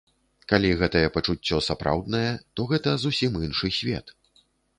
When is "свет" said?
3.79-4.13